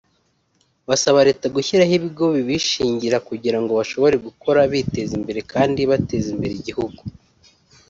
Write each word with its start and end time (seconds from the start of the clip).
Basaba 0.89 1.19
Leta 1.27 1.45
gushyiraho 1.55 1.93
ibigo 1.99 2.25
bibishingira 2.35 3.17
kugira 3.27 3.57
ngo 3.61 3.71
bashobore 3.79 4.15
gukora 4.25 4.59
biteza 4.71 5.13
imbere 5.19 5.39
kandi 5.53 5.79
bateza 5.91 6.27
imbere 6.33 6.53
igihugu 6.57 7.01